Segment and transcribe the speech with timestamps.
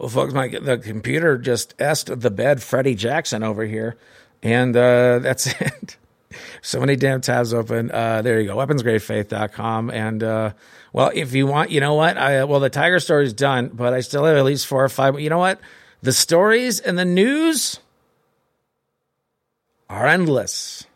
[0.00, 3.98] Well, folks, my the computer just est the bed Freddie Jackson over here,
[4.42, 5.98] and uh, that's it.
[6.62, 7.90] so many damn tabs open.
[7.90, 9.90] Uh, there you go, weaponsgradefaith.com.
[9.90, 10.52] And uh,
[10.94, 12.16] well, if you want, you know what?
[12.16, 14.88] I well, the Tiger story is done, but I still have at least four or
[14.88, 15.20] five.
[15.20, 15.60] You know what?
[16.00, 17.78] The stories and the news
[19.90, 20.86] are endless.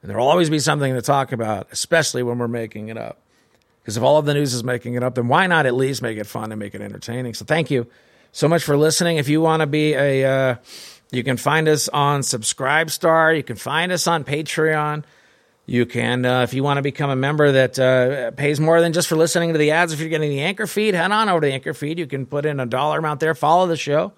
[0.00, 3.18] And there'll always be something to talk about, especially when we're making it up.
[3.88, 6.02] Because if all of the news is making it up, then why not at least
[6.02, 7.32] make it fun and make it entertaining?
[7.32, 7.86] So thank you
[8.32, 9.16] so much for listening.
[9.16, 10.56] If you want to be a, uh,
[11.10, 13.34] you can find us on Subscribestar.
[13.34, 15.04] You can find us on Patreon.
[15.64, 18.92] You can, uh, if you want to become a member that uh, pays more than
[18.92, 21.40] just for listening to the ads, if you're getting the Anchor feed, head on over
[21.40, 21.98] to the Anchor feed.
[21.98, 24.12] You can put in a dollar amount there, follow the show.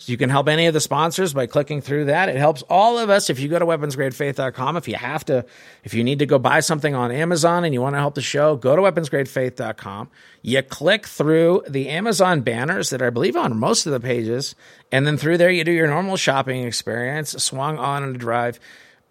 [0.00, 2.28] So you can help any of the sponsors by clicking through that.
[2.28, 3.30] It helps all of us.
[3.30, 5.44] If you go to weaponsgradefaith.com, if you have to,
[5.82, 8.22] if you need to go buy something on Amazon and you want to help the
[8.22, 10.08] show, go to weaponsgradefaith.com.
[10.42, 14.54] You click through the Amazon banners that I believe on most of the pages.
[14.92, 18.60] And then through there, you do your normal shopping experience, swung on and drive.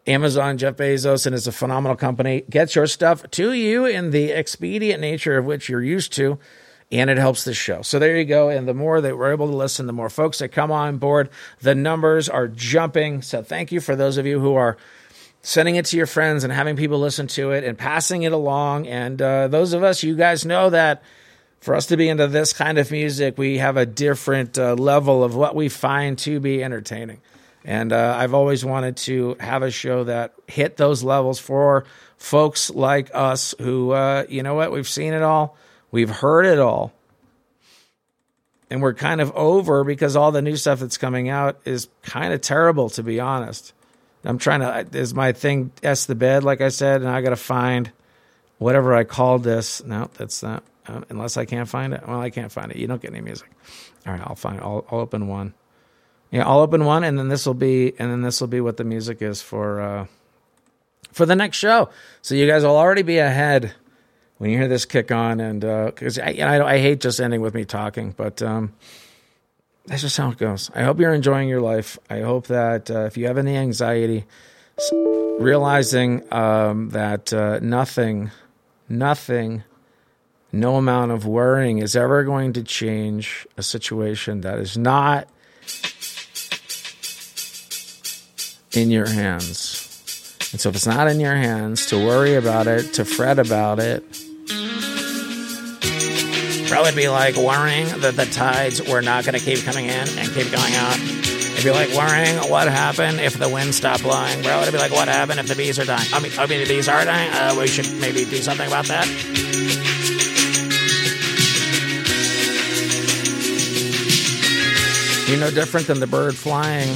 [0.08, 2.46] Amazon, Jeff Bezos, and it's a phenomenal company.
[2.50, 6.40] Gets your stuff to you in the expedient nature of which you're used to
[6.92, 7.82] and it helps the show.
[7.82, 8.50] So there you go.
[8.50, 11.30] And the more that we're able to listen, the more folks that come on board,
[11.62, 13.22] the numbers are jumping.
[13.22, 14.78] So thank you for those of you who are
[15.42, 18.88] sending it to your friends and having people listen to it and passing it along.
[18.88, 21.04] And uh, those of us, you guys know that
[21.60, 25.24] for us to be into this kind of music, we have a different uh, level
[25.24, 27.20] of what we find to be entertaining.
[27.66, 31.84] And uh, I've always wanted to have a show that hit those levels for
[32.18, 35.58] folks like us who, uh, you know what, we've seen it all
[35.92, 36.94] We've heard it all.
[38.70, 42.34] And we're kind of over because all the new stuff that's coming out is kind
[42.34, 43.74] of terrible, to be honest.
[44.26, 47.30] I'm trying to, is my thing S the bed, like I said, and I got
[47.30, 47.92] to find
[48.58, 49.82] whatever I called this.
[49.86, 52.06] No, that's not, uh, unless I can't find it.
[52.06, 52.78] Well, I can't find it.
[52.78, 53.50] You don't get any music.
[54.06, 55.54] All right, I'll find, I'll, I'll open one.
[56.30, 58.76] Yeah, I'll open one, and then this will be, and then this will be what
[58.76, 60.08] the music is for, uh,
[61.14, 61.90] for the next show.
[62.22, 63.74] So you guys will already be ahead
[64.38, 67.42] when you hear this kick on, and because uh, I, I, I, hate just ending
[67.42, 68.74] with me talking, but um,
[69.88, 70.70] that's just how it goes.
[70.76, 71.98] I hope you're enjoying your life.
[72.10, 74.26] I hope that uh, if you have any anxiety,
[75.40, 78.32] realizing um, that uh, nothing,
[78.90, 79.64] nothing,
[80.52, 85.28] no amount of worrying is ever going to change a situation that is not
[88.74, 89.84] in your hands.
[90.52, 93.80] And so, if it's not in your hands to worry about it, to fret about
[93.80, 94.04] it,
[96.70, 99.92] Bro would be like worrying that the tides were not going to keep coming in
[99.92, 101.00] and keep going out.
[101.00, 104.42] It'd be like worrying what happened if the wind stopped blowing.
[104.44, 106.08] Bro, it'd be like what happened if the bees are dying.
[106.14, 107.32] I mean, I mean the bees are dying.
[107.32, 109.08] Uh, we should maybe do something about that.
[115.28, 116.90] You're no different than the bird flying.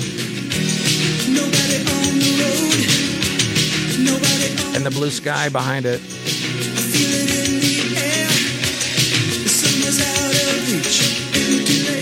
[4.75, 6.01] And the blue sky behind it.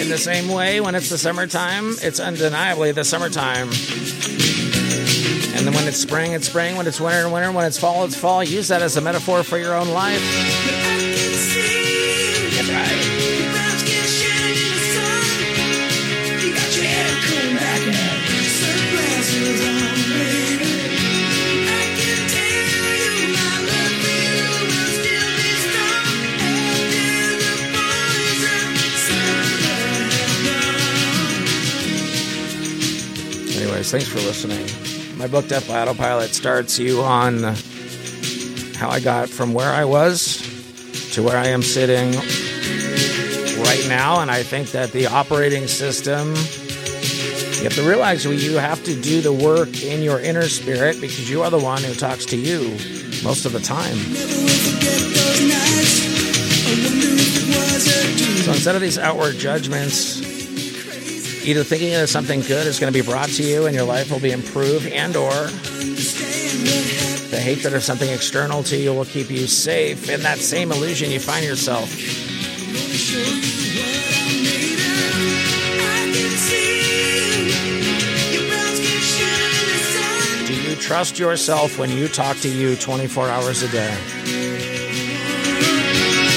[0.10, 3.70] The same way, when it's the summertime, it's undeniably the summertime.
[5.56, 6.76] And then when it's spring, it's spring.
[6.76, 7.52] When it's winter, winter.
[7.52, 8.44] When it's fall, it's fall.
[8.44, 11.19] Use that as a metaphor for your own life.
[33.90, 35.18] Thanks for listening.
[35.18, 37.42] My book, Death by Autopilot, starts you on
[38.76, 40.38] how I got from where I was
[41.14, 42.12] to where I am sitting
[43.64, 44.20] right now.
[44.20, 46.36] And I think that the operating system,
[47.58, 51.28] you have to realize you have to do the work in your inner spirit because
[51.28, 52.70] you are the one who talks to you
[53.24, 53.98] most of the time.
[58.46, 60.29] So instead of these outward judgments,
[61.44, 64.12] either thinking that something good is going to be brought to you and your life
[64.12, 65.48] will be improved and or
[67.30, 70.10] the hatred of something external to you will keep you safe.
[70.10, 71.90] In that same illusion you find yourself.
[80.48, 83.96] Do you trust yourself when you talk to you 24 hours a day?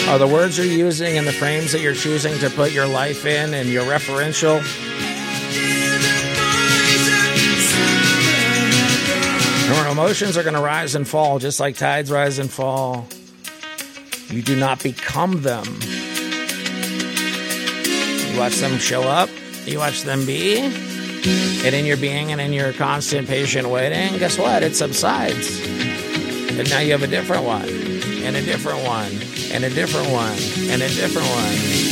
[0.08, 3.24] Are the words you're using and the frames that you're choosing to put your life
[3.24, 4.60] in and your referential
[10.02, 13.06] emotions are going to rise and fall just like tides rise and fall.
[14.28, 15.64] You do not become them.
[18.32, 19.28] You watch them show up,
[19.64, 24.36] you watch them be, and in your being and in your constant patient waiting, guess
[24.38, 24.64] what?
[24.64, 25.60] It subsides.
[25.60, 29.12] And now you have a different one, and a different one,
[29.52, 30.36] and a different one,
[30.68, 31.91] and a different one.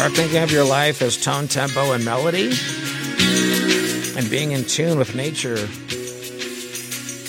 [0.00, 2.52] Start thinking of your life as tone, tempo, and melody,
[4.16, 5.58] and being in tune with nature.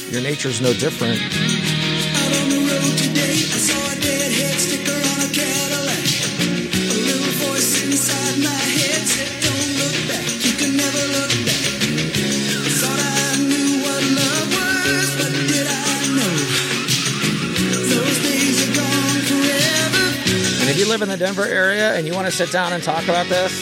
[0.09, 1.19] Your nature's no different.
[20.81, 23.27] You live in the Denver area and you want to sit down and talk about
[23.27, 23.61] this,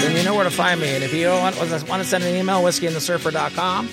[0.00, 0.94] then you know where to find me.
[0.94, 3.88] And if you want, want to send an email, whiskeyandthesurfer.com.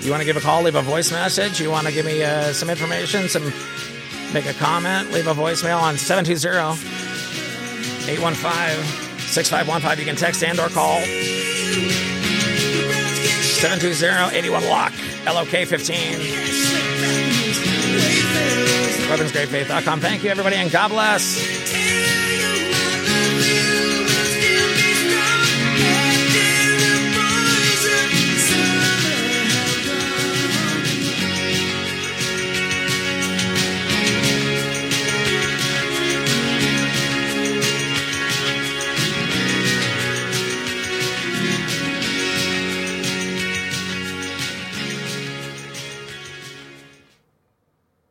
[0.00, 1.60] You want to give a call, leave a voice message.
[1.60, 3.52] You want to give me uh, some information, some
[4.34, 6.80] make a comment, leave a voicemail on 720
[8.10, 9.98] 815 6515.
[10.00, 11.00] You can text and or call
[13.60, 14.92] 720 81 Lock,
[15.26, 16.20] LOK 15.
[19.10, 20.00] WeaponsGradeFaith.com.
[20.00, 21.79] Thank you, everybody, and God bless.